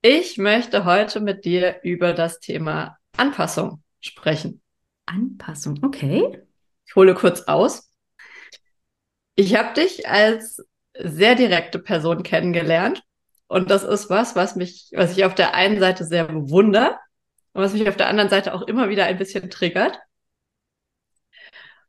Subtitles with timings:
[0.00, 4.62] Ich möchte heute mit dir über das Thema Anpassung sprechen.
[5.06, 6.40] Anpassung, okay.
[6.86, 7.90] Ich hole kurz aus.
[9.34, 13.02] Ich habe dich als sehr direkte Person kennengelernt
[13.48, 16.96] und das ist was, was mich, was ich auf der einen Seite sehr bewundere
[17.52, 19.98] und was mich auf der anderen Seite auch immer wieder ein bisschen triggert.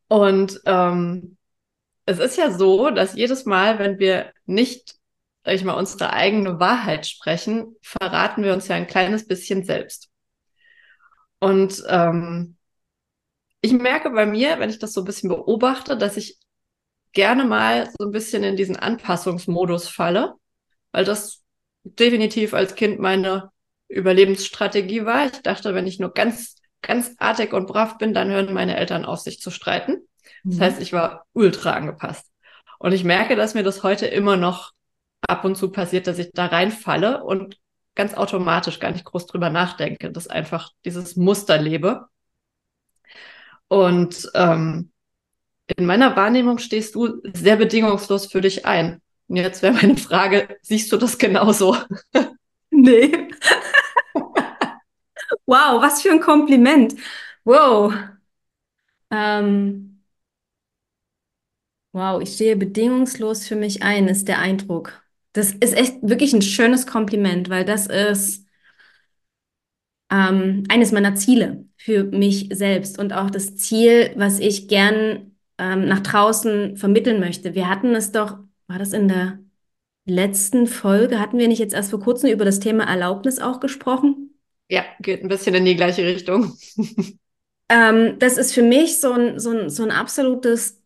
[0.07, 1.37] Und ähm,
[2.05, 4.98] es ist ja so, dass jedes Mal, wenn wir nicht
[5.43, 10.09] sag ich mal, unsere eigene Wahrheit sprechen, verraten wir uns ja ein kleines bisschen selbst.
[11.39, 12.57] Und ähm,
[13.61, 16.37] ich merke bei mir, wenn ich das so ein bisschen beobachte, dass ich
[17.13, 20.35] gerne mal so ein bisschen in diesen Anpassungsmodus falle,
[20.91, 21.43] weil das
[21.83, 23.51] definitiv als Kind meine
[23.87, 25.25] Überlebensstrategie war.
[25.25, 29.05] Ich dachte, wenn ich nur ganz, ganz artig und brav bin, dann hören meine Eltern
[29.05, 30.07] auf, sich zu streiten.
[30.43, 30.61] Das mhm.
[30.61, 32.25] heißt, ich war ultra angepasst.
[32.77, 34.71] Und ich merke, dass mir das heute immer noch
[35.29, 37.57] ab und zu passiert, dass ich da reinfalle und
[37.95, 42.07] ganz automatisch gar nicht groß drüber nachdenke, dass einfach dieses Muster lebe.
[43.67, 44.91] Und ähm,
[45.77, 49.01] in meiner Wahrnehmung stehst du sehr bedingungslos für dich ein.
[49.27, 51.77] Und jetzt wäre meine Frage, siehst du das genauso?
[52.71, 53.11] nee.
[55.45, 56.95] wow, was für ein Kompliment.
[57.43, 57.93] Wow.
[59.11, 60.01] Ähm,
[61.91, 65.03] wow, ich stehe bedingungslos für mich ein, ist der Eindruck.
[65.33, 68.45] Das ist echt wirklich ein schönes Kompliment, weil das ist
[70.11, 75.85] ähm, eines meiner Ziele für mich selbst und auch das Ziel, was ich gern ähm,
[75.85, 77.53] nach draußen vermitteln möchte.
[77.53, 78.37] Wir hatten es doch,
[78.67, 79.39] war das in der
[80.05, 84.39] letzten Folge, hatten wir nicht jetzt erst vor kurzem über das Thema Erlaubnis auch gesprochen?
[84.69, 86.57] Ja, geht ein bisschen in die gleiche Richtung.
[87.69, 90.78] ähm, das ist für mich so ein, so ein, so ein absolutes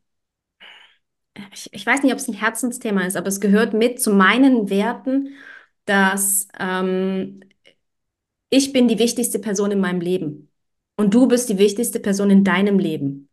[1.53, 4.69] ich, ich weiß nicht, ob es ein Herzensthema ist, aber es gehört mit zu meinen
[4.69, 5.29] Werten,
[5.85, 7.41] dass ähm,
[8.49, 10.49] ich bin die wichtigste Person in meinem Leben
[10.97, 13.29] und du bist die wichtigste Person in deinem Leben.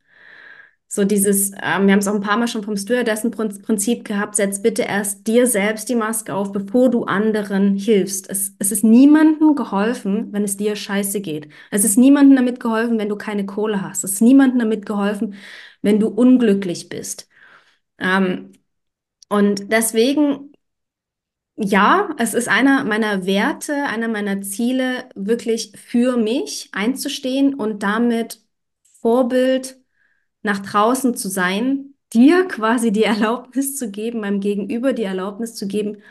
[0.88, 4.62] So dieses, ähm, wir haben es auch ein paar Mal schon vom Stewardessen-Prinzip gehabt, setz
[4.62, 8.30] bitte erst dir selbst die Maske auf, bevor du anderen hilfst.
[8.30, 11.48] Es, es ist niemandem geholfen, wenn es dir scheiße geht.
[11.70, 14.04] Es ist niemandem damit geholfen, wenn du keine Kohle hast.
[14.04, 15.36] Es ist niemandem damit geholfen,
[15.82, 17.29] wenn du unglücklich bist.
[18.00, 18.52] Ähm,
[19.28, 20.52] und deswegen,
[21.56, 28.40] ja, es ist einer meiner Werte, einer meiner Ziele, wirklich für mich einzustehen und damit
[29.00, 29.78] Vorbild
[30.42, 35.68] nach draußen zu sein, dir quasi die Erlaubnis zu geben, meinem Gegenüber die Erlaubnis zu
[35.68, 36.02] geben,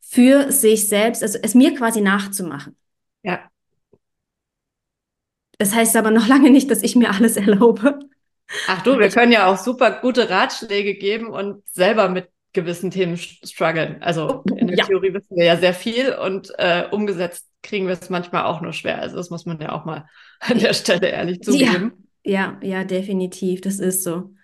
[0.00, 2.76] für sich selbst, also es mir quasi nachzumachen.
[3.22, 3.50] Ja.
[5.58, 8.00] Das heißt aber noch lange nicht, dass ich mir alles erlaube.
[8.66, 13.16] Ach du, wir können ja auch super gute Ratschläge geben und selber mit gewissen Themen
[13.16, 14.02] strugglen.
[14.02, 14.86] Also oh, in der ja.
[14.86, 18.72] Theorie wissen wir ja sehr viel und äh, umgesetzt kriegen wir es manchmal auch nur
[18.72, 19.00] schwer.
[19.00, 20.06] Also das muss man ja auch mal
[20.40, 22.08] an der Stelle ehrlich zugeben.
[22.24, 24.34] Ja, ja, ja definitiv, das ist so.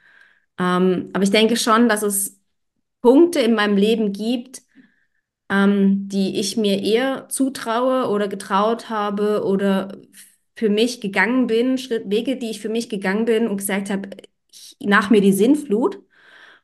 [0.59, 2.38] Ähm, aber ich denke schon, dass es
[3.00, 4.62] Punkte in meinem Leben gibt,
[5.50, 9.97] ähm, die ich mir eher zutraue oder getraut habe oder
[10.56, 14.10] für mich gegangen bin, Schritt, Wege, die ich für mich gegangen bin und gesagt habe,
[14.81, 16.03] nach mir die Sinnflut.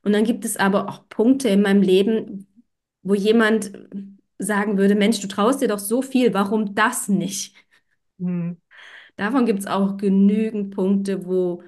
[0.02, 2.48] Und dann gibt es aber auch Punkte in meinem Leben,
[3.02, 3.72] wo jemand
[4.38, 7.54] sagen würde, Mensch, du traust dir doch so viel, warum das nicht?
[8.20, 8.60] Hm.
[9.16, 11.62] Davon gibt es auch genügend Punkte, wo,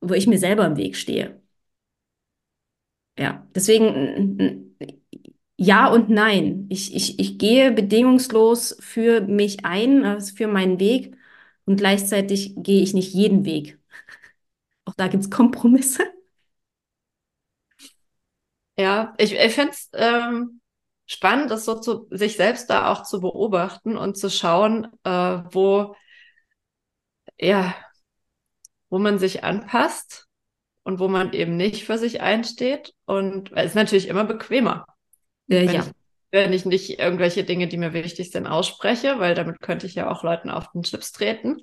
[0.00, 1.40] wo ich mir selber im Weg stehe.
[3.18, 4.65] Ja, deswegen
[5.56, 6.66] ja und nein.
[6.70, 11.16] Ich, ich, ich gehe bedingungslos für mich ein, also für meinen Weg
[11.64, 13.78] und gleichzeitig gehe ich nicht jeden Weg.
[14.84, 16.02] Auch da gibt es Kompromisse.
[18.78, 20.60] Ja, ich, ich finde es ähm,
[21.06, 25.10] spannend, das so zu sich selbst da auch zu beobachten und zu schauen, äh,
[25.50, 25.94] wo,
[27.38, 27.74] ja,
[28.90, 30.26] wo man sich anpasst
[30.84, 32.94] und wo man eben nicht für sich einsteht.
[33.06, 34.86] Und es ist natürlich immer bequemer.
[35.48, 35.80] Äh, wenn ja.
[35.80, 35.92] Ich,
[36.32, 40.10] wenn ich nicht irgendwelche Dinge, die mir wichtig sind, ausspreche, weil damit könnte ich ja
[40.10, 41.62] auch Leuten auf den Chips treten.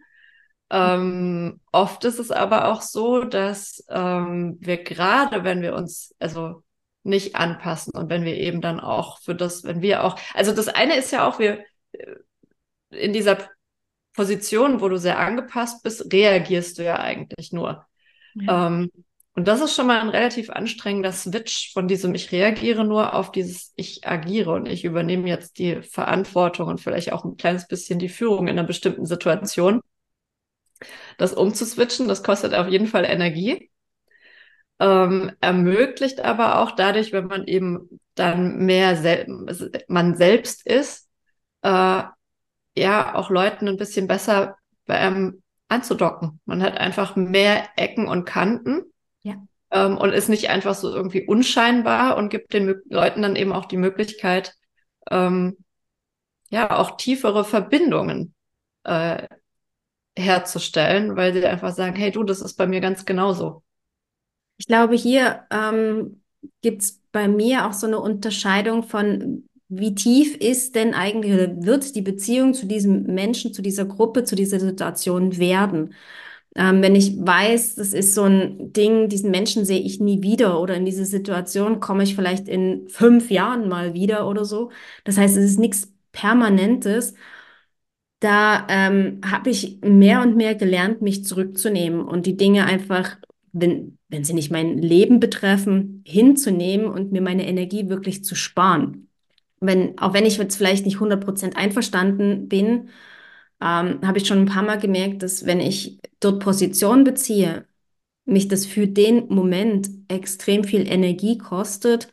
[0.70, 6.64] Ähm, oft ist es aber auch so, dass ähm, wir gerade, wenn wir uns also
[7.04, 10.70] nicht anpassen und wenn wir eben dann auch für das, wenn wir auch, also das
[10.70, 11.64] eine ist ja auch, wir
[12.90, 13.38] in dieser
[14.14, 17.86] Position, wo du sehr angepasst bist, reagierst du ja eigentlich nur.
[18.36, 18.68] Ja.
[18.68, 18.90] Ähm,
[19.36, 23.32] und das ist schon mal ein relativ anstrengender Switch von diesem ich reagiere nur auf
[23.32, 27.98] dieses ich agiere und ich übernehme jetzt die Verantwortung und vielleicht auch ein kleines bisschen
[28.00, 29.82] die Führung in einer bestimmten Situation.
[31.18, 33.70] Das umzuswitchen, das kostet auf jeden Fall Energie.
[34.80, 39.28] Ähm, ermöglicht aber auch dadurch, wenn man eben dann mehr sel
[39.88, 41.10] man selbst ist,
[41.62, 42.04] äh,
[42.76, 44.58] ja, auch Leuten ein bisschen besser
[44.88, 46.40] ähm, anzudocken.
[46.46, 48.93] Man hat einfach mehr Ecken und Kanten
[49.24, 49.36] ja.
[49.72, 53.66] ähm, und ist nicht einfach so irgendwie unscheinbar und gibt den Leuten dann eben auch
[53.66, 54.56] die Möglichkeit,
[55.10, 55.58] ähm,
[56.50, 58.36] ja, auch tiefere Verbindungen
[58.84, 59.28] äh,
[60.18, 63.64] herzustellen, weil sie einfach sagen, hey du, das ist bei mir ganz genauso.
[64.58, 66.22] Ich glaube, hier ähm,
[66.62, 71.64] gibt es bei mir auch so eine Unterscheidung von, wie tief ist denn eigentlich oder
[71.64, 75.96] wird die Beziehung zu diesem Menschen, zu dieser Gruppe, zu dieser Situation werden?
[76.56, 80.60] Ähm, wenn ich weiß, das ist so ein Ding, diesen Menschen sehe ich nie wieder
[80.62, 84.72] oder in diese Situation komme ich vielleicht in fünf Jahren mal wieder oder so.
[85.04, 87.16] Das heißt, es ist nichts Permanentes.
[88.20, 93.18] Da ähm, habe ich mehr und mehr gelernt, mich zurückzunehmen und die Dinge einfach,
[93.52, 99.10] wenn, wenn sie nicht mein Leben betreffen, hinzunehmen und mir meine Energie wirklich zu sparen.
[99.60, 102.90] Wenn, auch wenn ich jetzt vielleicht nicht 100% einverstanden bin,
[103.64, 107.68] ähm, habe ich schon ein paar Mal gemerkt, dass wenn ich dort Position beziehe,
[108.26, 112.10] mich das für den Moment extrem viel Energie kostet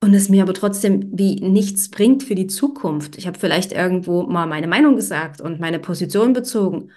[0.00, 3.18] und es mir aber trotzdem wie nichts bringt für die Zukunft.
[3.18, 6.90] Ich habe vielleicht irgendwo mal meine Meinung gesagt und meine Position bezogen,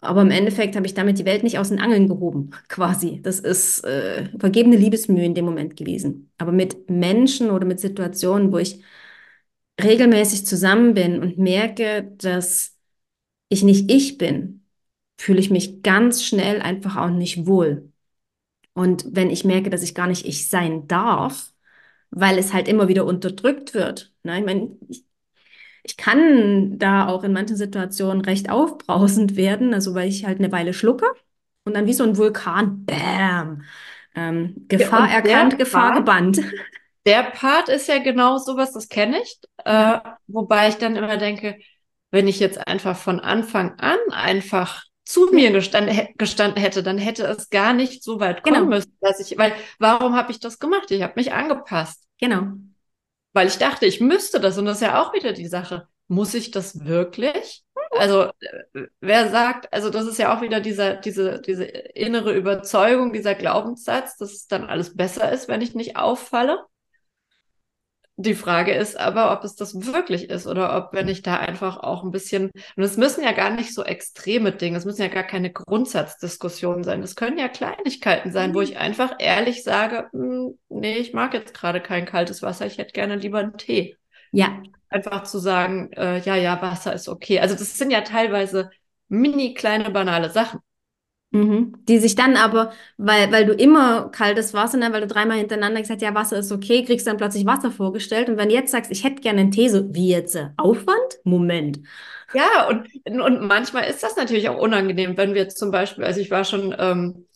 [0.00, 3.20] aber im Endeffekt habe ich damit die Welt nicht aus den Angeln gehoben, quasi.
[3.22, 6.30] Das ist äh, vergebene Liebesmühe in dem Moment gewesen.
[6.38, 8.82] Aber mit Menschen oder mit Situationen, wo ich
[9.82, 12.76] regelmäßig zusammen bin und merke, dass
[13.48, 14.66] ich nicht ich bin,
[15.18, 17.92] fühle ich mich ganz schnell einfach auch nicht wohl.
[18.74, 21.52] Und wenn ich merke, dass ich gar nicht ich sein darf,
[22.10, 24.12] weil es halt immer wieder unterdrückt wird.
[24.22, 24.38] Ne?
[24.38, 25.04] Ich meine, ich,
[25.82, 30.52] ich kann da auch in manchen Situationen recht aufbrausend werden, also weil ich halt eine
[30.52, 31.06] Weile schlucke
[31.64, 33.62] und dann wie so ein Vulkan, bam,
[34.14, 36.40] ähm, Gefahr ja, erkannt, Gefahr gebannt.
[37.06, 39.38] Der Part ist ja genau sowas, das kenne ich.
[39.64, 41.58] Äh, wobei ich dann immer denke,
[42.10, 47.24] wenn ich jetzt einfach von Anfang an einfach zu mir gestanden, gestanden hätte, dann hätte
[47.24, 48.68] es gar nicht so weit kommen genau.
[48.68, 50.90] müssen, dass ich, weil warum habe ich das gemacht?
[50.90, 52.04] Ich habe mich angepasst.
[52.18, 52.54] Genau.
[53.34, 55.88] Weil ich dachte, ich müsste das und das ist ja auch wieder die Sache.
[56.08, 57.64] Muss ich das wirklich?
[57.90, 63.12] Also äh, wer sagt, also das ist ja auch wieder dieser, diese, diese innere Überzeugung,
[63.12, 66.64] dieser Glaubenssatz, dass es dann alles besser ist, wenn ich nicht auffalle.
[68.16, 71.78] Die Frage ist aber, ob es das wirklich ist oder ob wenn ich da einfach
[71.78, 75.08] auch ein bisschen, und es müssen ja gar nicht so extreme Dinge, es müssen ja
[75.08, 77.02] gar keine Grundsatzdiskussionen sein.
[77.02, 78.64] Es können ja Kleinigkeiten sein, wo mhm.
[78.64, 82.92] ich einfach ehrlich sage, hm, nee, ich mag jetzt gerade kein kaltes Wasser, ich hätte
[82.92, 83.96] gerne lieber einen Tee.
[84.30, 84.62] Ja.
[84.88, 87.40] Einfach zu sagen, äh, ja, ja, Wasser ist okay.
[87.40, 88.70] Also das sind ja teilweise
[89.08, 90.60] mini kleine banale Sachen.
[91.34, 91.74] Mhm.
[91.88, 95.80] Die sich dann aber, weil, weil du immer kaltes Wasser, ne, weil du dreimal hintereinander
[95.80, 98.28] gesagt hast, ja, Wasser ist okay, kriegst dann plötzlich Wasser vorgestellt.
[98.28, 101.18] Und wenn du jetzt sagst, ich hätte gerne einen Tee, so wie jetzt äh, Aufwand?
[101.24, 101.80] Moment.
[102.34, 102.86] Ja, und,
[103.20, 106.72] und manchmal ist das natürlich auch unangenehm, wenn wir zum Beispiel, also ich war schon
[106.78, 107.26] ähm,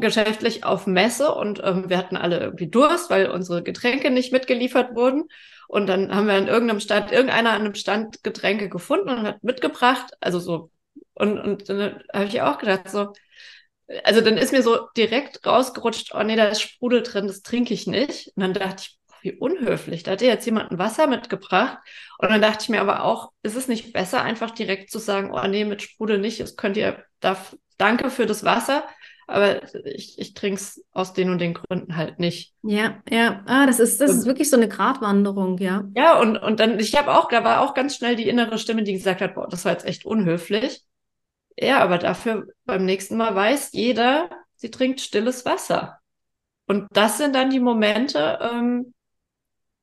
[0.00, 4.94] geschäftlich auf Messe und ähm, wir hatten alle irgendwie Durst, weil unsere Getränke nicht mitgeliefert
[4.94, 5.28] wurden.
[5.66, 9.42] Und dann haben wir an irgendeinem Stand, irgendeiner an einem Stand Getränke gefunden und hat
[9.42, 10.70] mitgebracht, also so.
[11.14, 13.12] Und, und dann habe ich auch gedacht, so,
[14.04, 17.74] also dann ist mir so direkt rausgerutscht, oh nee, da ist Sprudel drin, das trinke
[17.74, 18.32] ich nicht.
[18.36, 20.02] Und dann dachte ich, wie unhöflich.
[20.02, 21.78] Da hat dir jetzt jemand ein Wasser mitgebracht.
[22.18, 25.30] Und dann dachte ich mir aber auch, ist es nicht besser, einfach direkt zu sagen,
[25.32, 28.84] oh nee, mit Sprudel nicht, das könnt ihr, darf, danke für das Wasser,
[29.26, 32.52] aber ich, ich trinke es aus den und den Gründen halt nicht.
[32.62, 35.84] Ja, ja, ah, das ist, das ist wirklich so eine Gratwanderung, ja.
[35.94, 38.82] Ja, und, und dann, ich habe auch, da war auch ganz schnell die innere Stimme,
[38.82, 40.82] die gesagt hat, boah, das war jetzt echt unhöflich.
[41.56, 45.98] Ja, aber dafür beim nächsten Mal weiß jeder, sie trinkt stilles Wasser.
[46.66, 48.94] Und das sind dann die Momente, ähm,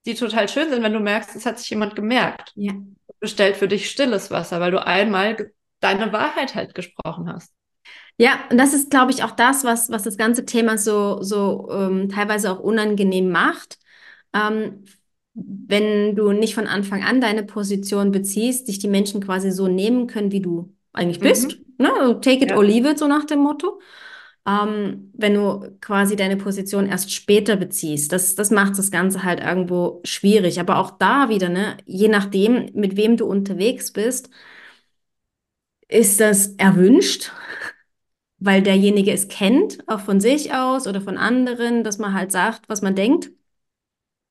[0.05, 2.53] die total schön sind, wenn du merkst, es hat sich jemand gemerkt.
[2.55, 2.73] Ja.
[3.19, 7.53] Bestellt für dich stilles Wasser, weil du einmal deine Wahrheit halt gesprochen hast.
[8.17, 11.69] Ja, und das ist, glaube ich, auch das, was, was das ganze Thema so, so
[11.71, 13.77] ähm, teilweise auch unangenehm macht.
[14.33, 14.85] Ähm,
[15.33, 20.07] wenn du nicht von Anfang an deine Position beziehst, dich die Menschen quasi so nehmen
[20.07, 21.59] können, wie du eigentlich bist.
[21.59, 21.85] Mhm.
[21.85, 21.93] Ne?
[21.99, 22.57] Also take it ja.
[22.57, 23.79] or leave it, so nach dem Motto.
[24.47, 28.13] ähm, wenn du quasi deine Position erst später beziehst.
[28.13, 30.59] Das, das macht das Ganze halt irgendwo schwierig.
[30.59, 34.29] Aber auch da wieder, ne, je nachdem, mit wem du unterwegs bist,
[35.89, 37.31] ist das erwünscht,
[38.39, 42.69] weil derjenige es kennt, auch von sich aus oder von anderen, dass man halt sagt,
[42.69, 43.31] was man denkt.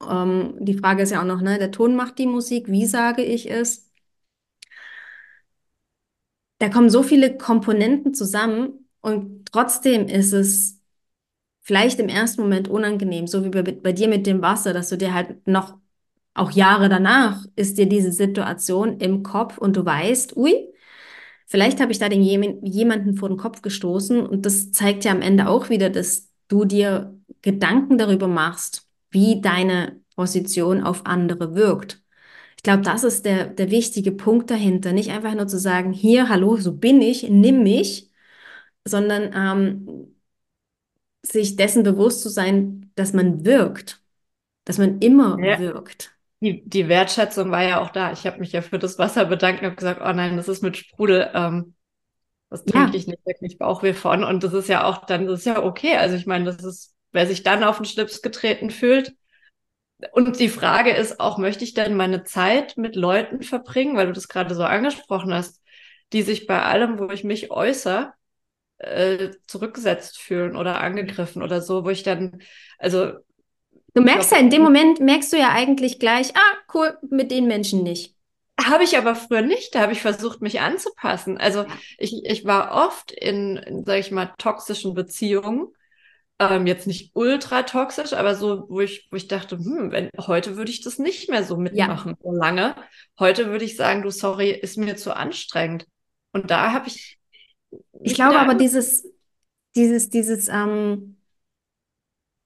[0.08, 3.22] Ähm, die Frage ist ja auch noch, ne, der Ton macht die Musik, wie sage
[3.22, 3.85] ich es?
[6.58, 10.80] Da kommen so viele Komponenten zusammen und trotzdem ist es
[11.62, 14.96] vielleicht im ersten Moment unangenehm, so wie bei, bei dir mit dem Wasser, dass du
[14.96, 15.78] dir halt noch,
[16.34, 20.72] auch Jahre danach, ist dir diese Situation im Kopf und du weißt, ui,
[21.46, 25.22] vielleicht habe ich da den jemanden vor den Kopf gestoßen und das zeigt ja am
[25.22, 32.02] Ende auch wieder, dass du dir Gedanken darüber machst, wie deine Position auf andere wirkt.
[32.66, 34.92] Ich glaube, das ist der, der wichtige Punkt dahinter.
[34.92, 38.10] Nicht einfach nur zu sagen, hier, hallo, so bin ich, nimm mich,
[38.84, 40.16] sondern ähm,
[41.22, 44.02] sich dessen bewusst zu sein, dass man wirkt,
[44.64, 45.60] dass man immer ja.
[45.60, 46.16] wirkt.
[46.40, 48.10] Die, die Wertschätzung war ja auch da.
[48.10, 50.64] Ich habe mich ja für das Wasser bedankt und habe gesagt, oh nein, das ist
[50.64, 51.30] mit Sprudel.
[51.34, 51.74] Ähm,
[52.50, 52.94] das trinke ja.
[52.94, 54.24] ich nicht wirklich Bauchweh von.
[54.24, 55.98] Und das ist ja auch dann, das ist ja okay.
[55.98, 59.14] Also ich meine, das ist, wer sich dann auf den Schlips getreten fühlt.
[60.12, 64.12] Und die Frage ist auch, möchte ich denn meine Zeit mit Leuten verbringen, weil du
[64.12, 65.62] das gerade so angesprochen hast,
[66.12, 68.12] die sich bei allem, wo ich mich äußere,
[68.78, 72.42] äh, zurückgesetzt fühlen oder angegriffen oder so, wo ich dann,
[72.78, 73.12] also.
[73.94, 77.30] Du merkst glaub, ja, in dem Moment merkst du ja eigentlich gleich, ah, cool, mit
[77.30, 78.14] den Menschen nicht.
[78.62, 81.38] Habe ich aber früher nicht, da habe ich versucht, mich anzupassen.
[81.38, 81.64] Also
[81.98, 85.68] ich, ich war oft in, in sage ich mal, toxischen Beziehungen,
[86.38, 90.56] ähm, jetzt nicht ultra toxisch, aber so, wo ich, wo ich dachte, hm, wenn, heute
[90.56, 92.16] würde ich das nicht mehr so mitmachen, ja.
[92.22, 92.74] so lange.
[93.18, 95.86] Heute würde ich sagen, du, sorry, ist mir zu anstrengend.
[96.32, 97.18] Und da habe ich
[98.02, 99.08] ich glaube aber dieses,
[99.74, 101.16] dieses, dieses, ähm,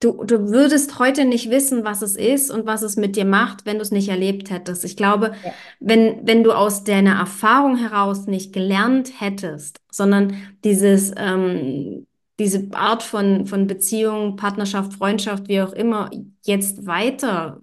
[0.01, 3.67] du, du würdest heute nicht wissen, was es ist und was es mit dir macht,
[3.67, 4.85] wenn du es nicht erlebt hättest.
[4.85, 5.53] Ich glaube, ja.
[5.79, 12.07] wenn, wenn du aus deiner Erfahrung heraus nicht gelernt hättest, sondern dieses, ähm,
[12.41, 16.11] diese Art von, von Beziehung, Partnerschaft, Freundschaft, wie auch immer,
[16.45, 17.61] jetzt weiter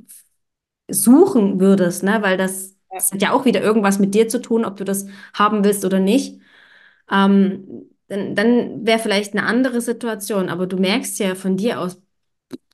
[0.89, 2.21] suchen würdest, ne?
[2.21, 2.95] Weil das, ja.
[2.95, 5.85] das hat ja auch wieder irgendwas mit dir zu tun, ob du das haben willst
[5.85, 6.39] oder nicht
[7.11, 10.49] ähm, dann, dann wäre vielleicht eine andere Situation.
[10.49, 12.01] Aber du merkst ja von dir aus,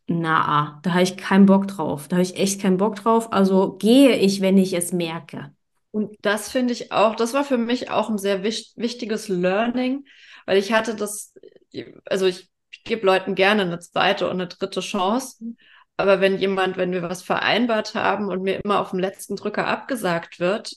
[0.08, 2.08] na, da habe ich keinen Bock drauf.
[2.08, 3.34] Da habe ich echt keinen Bock drauf.
[3.34, 5.54] Also gehe ich, wenn ich es merke.
[5.94, 10.08] Und das finde ich auch, das war für mich auch ein sehr wich wichtiges Learning,
[10.48, 11.36] weil ich hatte das,
[12.06, 15.46] also ich, ich gebe Leuten gerne eine zweite und eine dritte Chance.
[15.96, 19.68] Aber wenn jemand, wenn wir was vereinbart haben und mir immer auf dem letzten Drücker
[19.68, 20.74] abgesagt wird,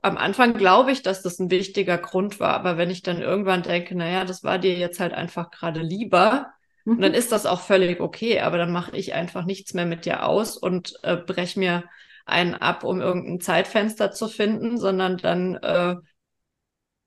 [0.00, 3.64] am Anfang glaube ich, dass das ein wichtiger Grund war, aber wenn ich dann irgendwann
[3.64, 6.52] denke, naja, das war dir jetzt halt einfach gerade lieber,
[6.84, 7.00] mhm.
[7.00, 10.24] dann ist das auch völlig okay, aber dann mache ich einfach nichts mehr mit dir
[10.24, 11.82] aus und äh, brech mir
[12.26, 15.96] einen ab, um irgendein Zeitfenster zu finden, sondern dann, äh,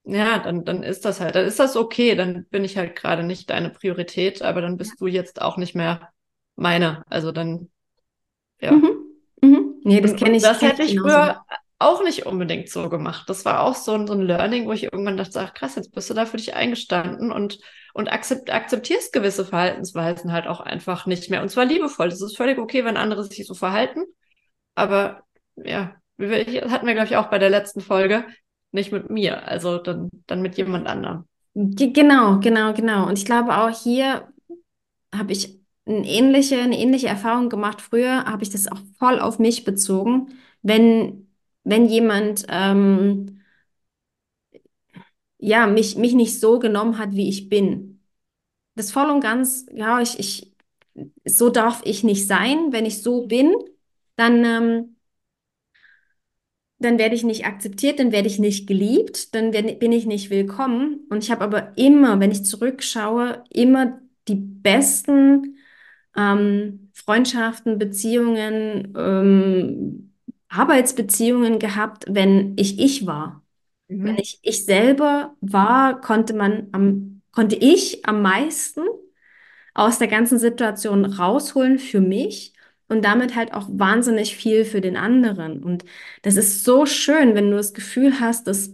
[0.04, 3.24] ja, dann, dann ist das halt, dann ist das okay, dann bin ich halt gerade
[3.24, 6.10] nicht deine Priorität, aber dann bist du jetzt auch nicht mehr
[6.56, 7.04] meine.
[7.10, 7.70] Also dann,
[8.62, 8.72] ja.
[8.72, 8.92] Mhm.
[9.42, 9.76] Mhm.
[9.84, 10.44] Nee, das kenne ich.
[10.44, 11.44] Das hätte ich früher
[11.80, 13.30] auch nicht unbedingt so gemacht.
[13.30, 15.94] Das war auch so ein, so ein Learning, wo ich irgendwann dachte, ach krass, jetzt
[15.94, 17.60] bist du da für dich eingestanden und,
[17.94, 21.42] und akzept, akzeptierst gewisse Verhaltensweisen halt auch einfach nicht mehr.
[21.42, 22.10] Und zwar liebevoll.
[22.10, 24.06] Das ist völlig okay, wenn andere sich so verhalten.
[24.78, 25.24] Aber
[25.56, 28.26] ja, hatten wir, glaube ich, auch bei der letzten Folge,
[28.72, 31.26] nicht mit mir, also dann, dann mit jemand anderem.
[31.56, 33.08] Genau, genau, genau.
[33.08, 34.32] Und ich glaube auch hier
[35.14, 37.82] habe ich eine ähnliche, eine ähnliche Erfahrung gemacht.
[37.82, 40.28] Früher habe ich das auch voll auf mich bezogen.
[40.62, 41.24] Wenn
[41.64, 43.42] wenn jemand ähm,
[45.40, 48.02] ja, mich, mich nicht so genommen hat, wie ich bin.
[48.76, 50.54] Das voll und ganz, ja, ich, ich,
[51.26, 52.72] so darf ich nicht sein.
[52.72, 53.54] Wenn ich so bin,
[54.18, 54.96] dann, ähm,
[56.80, 60.30] dann werde ich nicht akzeptiert, dann werde ich nicht geliebt, dann werd, bin ich nicht
[60.30, 61.02] willkommen.
[61.10, 65.58] Und ich habe aber immer, wenn ich zurückschaue, immer die besten
[66.16, 70.14] ähm, Freundschaften, Beziehungen, ähm,
[70.50, 73.44] Arbeitsbeziehungen gehabt, wenn ich ich war.
[73.88, 74.04] Mhm.
[74.06, 78.82] Wenn ich ich selber war, konnte man am, konnte ich am meisten
[79.74, 82.54] aus der ganzen Situation rausholen für mich
[82.90, 85.64] und damit halt auch wahnsinnig viel für den anderen.
[85.64, 85.86] Und
[86.24, 88.74] das ist so schön, wenn du das Gefühl hast, dass,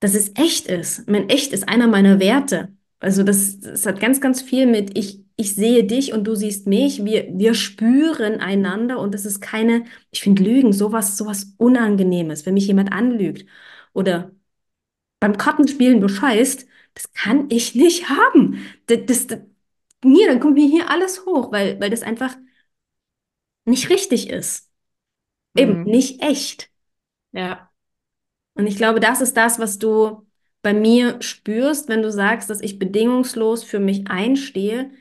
[0.00, 1.00] dass es echt ist.
[1.00, 2.72] Ich meine, echt ist einer meiner Werte.
[3.00, 6.66] Also das, das hat ganz, ganz viel mit ich ich sehe dich und du siehst
[6.66, 12.44] mich, wir, wir spüren einander und es ist keine, ich finde Lügen sowas, sowas Unangenehmes,
[12.44, 13.46] wenn mich jemand anlügt
[13.92, 14.32] oder
[15.20, 18.60] beim Kartenspielen bescheißt, das kann ich nicht haben.
[18.86, 19.40] Das, das, das,
[20.04, 22.36] nee, dann kommt mir hier alles hoch, weil, weil das einfach
[23.68, 24.70] nicht richtig ist.
[25.56, 25.84] Eben, Mhm.
[25.84, 26.70] nicht echt.
[27.32, 27.70] Ja.
[28.54, 30.26] Und ich glaube, das ist das, was du
[30.62, 34.92] bei mir spürst, wenn du sagst, dass ich bedingungslos für mich einstehe,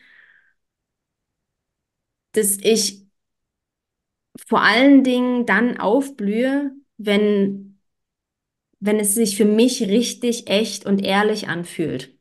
[2.34, 3.08] dass ich
[4.48, 7.80] vor allen Dingen dann aufblühe, wenn,
[8.80, 12.18] wenn es sich für mich richtig, echt und ehrlich anfühlt.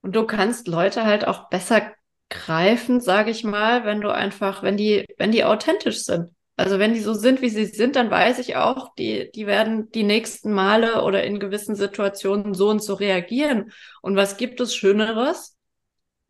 [0.00, 1.92] Und du kannst Leute halt auch besser
[2.30, 6.30] greifen, sage ich mal, wenn du einfach, wenn die, wenn die authentisch sind.
[6.56, 9.92] Also wenn die so sind, wie sie sind, dann weiß ich auch, die, die werden
[9.92, 13.72] die nächsten Male oder in gewissen Situationen so und so reagieren.
[14.02, 15.56] Und was gibt es Schöneres,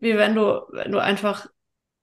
[0.00, 1.46] wie wenn du, wenn du einfach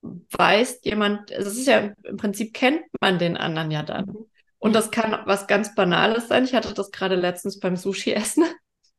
[0.02, 4.16] weißt, jemand, es ist ja im Prinzip kennt man den anderen ja dann.
[4.58, 6.46] Und das kann was ganz Banales sein.
[6.46, 8.46] Ich hatte das gerade letztens beim Sushi-Essen,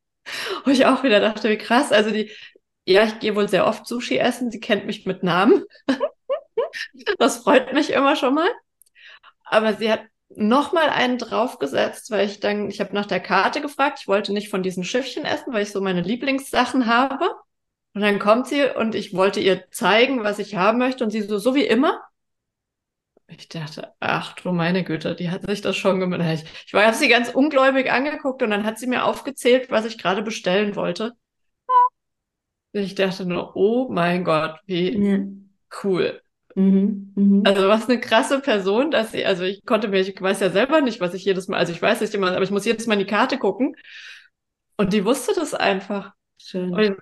[0.64, 1.90] wo ich auch wieder dachte, wie krass.
[1.90, 2.30] Also die,
[2.86, 4.50] ja, ich gehe wohl sehr oft Sushi essen.
[4.50, 5.64] Sie kennt mich mit Namen.
[7.18, 8.50] Das freut mich immer schon mal.
[9.44, 13.60] Aber sie hat noch mal einen draufgesetzt, weil ich dann, ich habe nach der Karte
[13.60, 14.00] gefragt.
[14.00, 17.30] Ich wollte nicht von diesen Schiffchen essen, weil ich so meine Lieblingssachen habe.
[17.94, 21.04] Und dann kommt sie und ich wollte ihr zeigen, was ich haben möchte.
[21.04, 22.02] Und sie so, so wie immer.
[23.28, 26.20] Ich dachte, ach du meine Güte, die hat sich das schon gemacht.
[26.20, 29.98] Ich, ich habe sie ganz ungläubig angeguckt und dann hat sie mir aufgezählt, was ich
[29.98, 31.14] gerade bestellen wollte.
[32.80, 35.18] Ich dachte nur, oh mein Gott, wie Ja.
[35.82, 36.20] cool.
[36.54, 37.12] Mhm.
[37.14, 37.42] Mhm.
[37.44, 40.80] Also was eine krasse Person, dass sie, also ich konnte mir, ich weiß ja selber
[40.80, 42.94] nicht, was ich jedes Mal, also ich weiß nicht immer, aber ich muss jedes Mal
[42.94, 43.76] in die Karte gucken.
[44.76, 46.12] Und die wusste das einfach.
[46.38, 46.72] Schön.
[46.74, 46.96] Und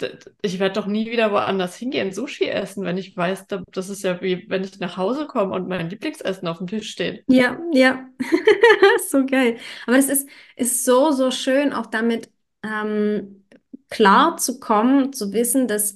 [0.00, 3.88] d- ich werde doch nie wieder woanders hingehen, Sushi essen, wenn ich weiß, da- das
[3.88, 7.24] ist ja wie, wenn ich nach Hause komme und mein Lieblingsessen auf dem Tisch steht.
[7.28, 8.08] Ja, ja,
[9.10, 9.58] so geil.
[9.86, 12.30] Aber es ist, ist so, so schön, auch damit
[12.62, 13.44] ähm,
[13.90, 15.94] klar zu kommen, zu wissen, dass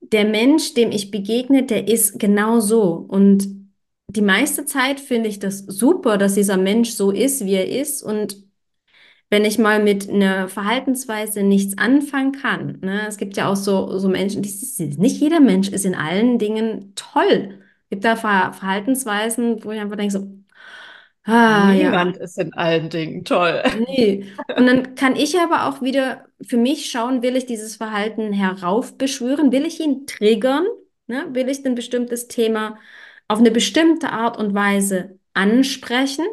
[0.00, 2.92] der Mensch, dem ich begegne, der ist genau so.
[3.08, 3.48] Und
[4.08, 8.02] die meiste Zeit finde ich das super, dass dieser Mensch so ist, wie er ist.
[8.02, 8.36] Und
[9.30, 13.98] wenn ich mal mit einer Verhaltensweise nichts anfangen kann, ne, es gibt ja auch so,
[13.98, 14.50] so Menschen, die,
[14.98, 17.60] nicht jeder Mensch ist in allen Dingen toll.
[17.84, 20.39] Es gibt da Ver Verhaltensweisen, wo ich einfach denke so,
[21.24, 21.90] ah, ja.
[21.90, 23.62] Niemand ist in allen Dingen toll.
[23.88, 24.26] Nee.
[24.56, 29.52] Und dann kann ich aber auch wieder für mich schauen, will ich dieses Verhalten heraufbeschwören?
[29.52, 30.64] Will ich ihn triggern?
[31.06, 31.26] Ne?
[31.32, 32.78] Will ich ein bestimmtes Thema
[33.28, 36.26] auf eine bestimmte Art und Weise ansprechen?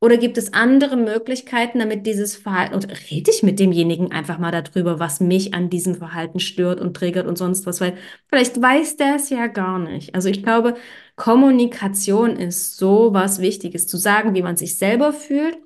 [0.00, 4.50] Oder gibt es andere Möglichkeiten, damit dieses Verhalten, und rede ich mit demjenigen einfach mal
[4.50, 7.96] darüber, was mich an diesem Verhalten stört und triggert und sonst was, weil
[8.28, 10.12] vielleicht weiß der es ja gar nicht.
[10.16, 10.74] Also ich glaube,
[11.16, 15.58] Kommunikation ist so was Wichtiges, zu sagen, wie man sich selber fühlt,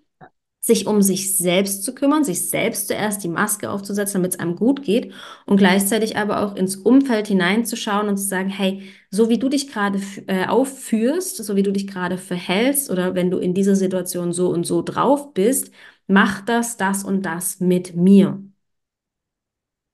[0.61, 4.57] sich um sich selbst zu kümmern, sich selbst zuerst die Maske aufzusetzen, damit es einem
[4.57, 5.13] gut geht
[5.47, 9.69] und gleichzeitig aber auch ins Umfeld hineinzuschauen und zu sagen, hey, so wie du dich
[9.73, 14.33] gerade äh, aufführst, so wie du dich gerade verhältst oder wenn du in dieser Situation
[14.33, 15.71] so und so drauf bist,
[16.09, 18.43] mach das, das und das mit mir.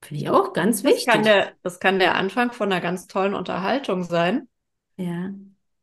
[0.02, 1.24] Finde ich auch ganz Das kann wichtig.
[1.24, 4.48] der, das kann der Anfang von einer ganz tollen Unterhaltung sein.
[5.02, 5.30] Ja.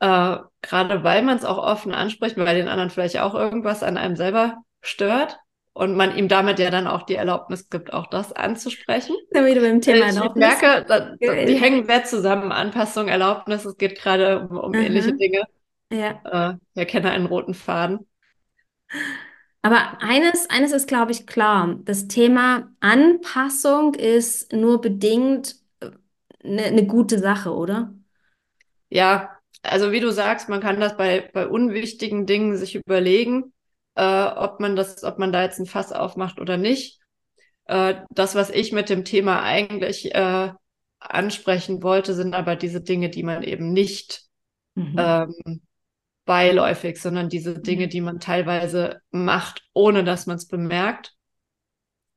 [0.02, 3.98] Äh, gerade weil man es auch offen anspricht, weil den anderen vielleicht auch irgendwas an
[3.98, 5.38] einem selber stört
[5.74, 9.16] und man ihm damit ja dann auch die Erlaubnis gibt, auch das anzusprechen.
[9.32, 10.62] Wir wieder beim Thema Ich Erlaubnis.
[10.62, 12.52] merke, da, da, die hängen sehr zusammen.
[12.52, 15.14] Anpassung, Erlaubnis, es geht gerade um, um ähnliche.
[15.14, 15.44] Dinge.
[15.92, 16.52] Ja.
[16.52, 18.00] Äh, ich erkenne einen roten Faden.
[19.62, 21.78] Aber eines, eines ist, glaube ich, klar.
[21.84, 25.56] Das Thema Anpassung ist nur bedingt
[26.44, 27.94] eine, eine gute Sache, oder?
[28.90, 33.54] Ja, also wie du sagst, man kann das bei, bei unwichtigen Dingen sich überlegen,
[33.96, 37.00] äh, ob man das, ob man da jetzt ein Fass aufmacht oder nicht.
[37.66, 40.52] Äh, das, was ich mit dem Thema eigentlich äh,
[41.00, 44.24] ansprechen wollte, sind aber diese Dinge, die man eben nicht
[44.76, 45.20] Mhm.
[45.36, 45.62] ähm,
[46.26, 51.16] beiläufig, sondern diese Dinge, die man teilweise macht, ohne dass man es bemerkt,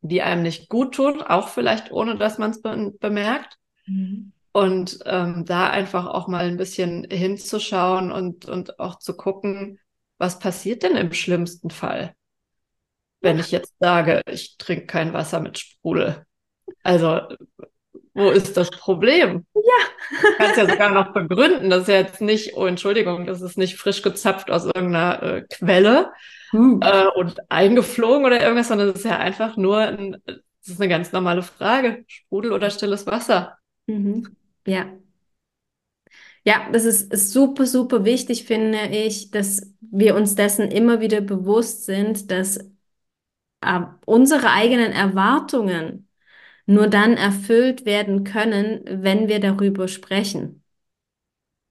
[0.00, 3.58] die einem nicht gut tun, auch vielleicht ohne dass man es be bemerkt.
[3.86, 4.32] Mhm.
[4.52, 9.80] Und ähm, da einfach auch mal ein bisschen hinzuschauen und, und auch zu gucken,
[10.18, 12.14] was passiert denn im schlimmsten Fall,
[13.20, 16.26] wenn ich jetzt sage, ich trinke kein Wasser mit Sprudel.
[16.82, 17.20] Also,
[18.14, 19.46] wo ist das Problem?
[19.54, 19.62] Ja.
[20.10, 23.56] Du kannst ja sogar noch begründen, das ist ja jetzt nicht, oh Entschuldigung, das ist
[23.56, 26.12] nicht frisch gezapft aus irgendeiner äh, Quelle
[26.50, 26.80] Hm.
[26.82, 30.38] äh, und eingeflogen oder irgendwas, sondern es ist ja einfach nur ein, das
[30.68, 32.04] ist eine ganz normale Frage.
[32.06, 33.56] Sprudel oder stilles Wasser?
[33.86, 34.36] Mhm.
[34.66, 34.92] Ja.
[36.44, 41.84] Ja, das ist, super, super wichtig, finde ich, dass wir uns dessen immer wieder bewusst
[41.84, 42.58] sind, dass
[43.60, 46.08] äh, unsere eigenen Erwartungen
[46.66, 50.62] nur dann erfüllt werden können, wenn wir darüber sprechen.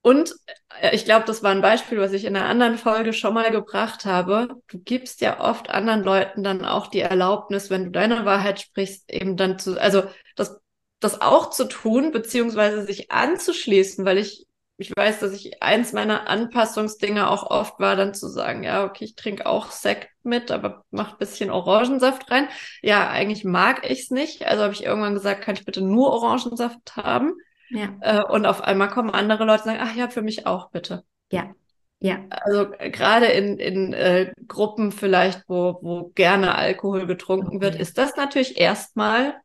[0.01, 0.33] Und
[0.81, 3.51] äh, ich glaube, das war ein Beispiel, was ich in einer anderen Folge schon mal
[3.51, 4.47] gebracht habe.
[4.67, 9.11] Du gibst ja oft anderen Leuten dann auch die Erlaubnis, wenn du deine Wahrheit sprichst,
[9.11, 10.03] eben dann zu, also
[10.35, 10.59] das,
[11.01, 16.29] das auch zu tun, beziehungsweise sich anzuschließen, weil ich, ich weiß, dass ich eins meiner
[16.29, 20.85] Anpassungsdinge auch oft war, dann zu sagen, ja, okay, ich trinke auch Sekt mit, aber
[20.91, 22.47] mach bisschen Orangensaft rein.
[22.81, 24.45] Ja, eigentlich mag ich's nicht.
[24.45, 27.33] Also habe ich irgendwann gesagt, kann ich bitte nur Orangensaft haben?
[27.69, 27.89] Ja.
[28.01, 31.03] Äh, und auf einmal kommen andere Leute und sagen, ach ja, für mich auch bitte.
[31.31, 31.51] Ja.
[31.99, 32.19] Ja.
[32.29, 37.61] Also gerade in, in äh, Gruppen vielleicht, wo, wo gerne Alkohol getrunken okay.
[37.61, 39.35] wird, ist das natürlich erstmal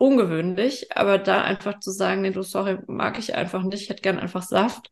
[0.00, 4.02] ungewöhnlich, aber da einfach zu sagen, nee, du, sorry, mag ich einfach nicht, ich hätte
[4.02, 4.90] gern einfach Saft.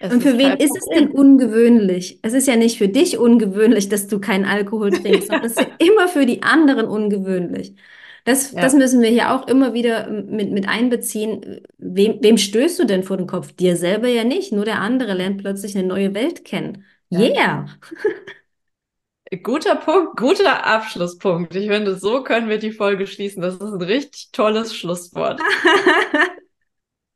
[0.00, 2.18] Es und für wen ist es denn ungewöhnlich?
[2.22, 5.60] Es ist ja nicht für dich ungewöhnlich, dass du keinen Alkohol trinkst, sondern es ist
[5.60, 7.74] ja immer für die anderen ungewöhnlich.
[8.24, 8.60] Das, ja.
[8.60, 11.60] das müssen wir hier auch immer wieder mit, mit einbeziehen.
[11.78, 13.52] Wem, wem stößt du denn vor den Kopf?
[13.52, 16.84] Dir selber ja nicht, nur der andere lernt plötzlich eine neue Welt kennen.
[17.10, 17.66] Yeah!
[19.42, 21.54] Guter Punkt, guter Abschlusspunkt.
[21.54, 23.42] Ich finde, so können wir die Folge schließen.
[23.42, 25.40] Das ist ein richtig tolles Schlusswort.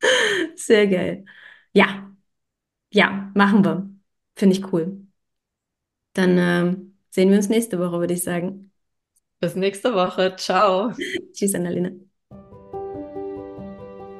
[0.55, 1.25] Sehr geil.
[1.73, 2.11] Ja,
[2.91, 3.89] ja, machen wir.
[4.35, 5.07] Finde ich cool.
[6.13, 6.75] Dann äh,
[7.09, 8.71] sehen wir uns nächste Woche, würde ich sagen.
[9.39, 10.35] Bis nächste Woche.
[10.37, 10.91] Ciao.
[11.33, 11.89] Tschüss, Annalena.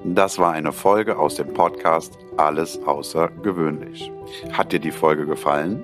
[0.06, 4.12] Das war eine Folge aus dem Podcast Alles außergewöhnlich.
[4.51, 5.84] Hat dir die Folge gefallen?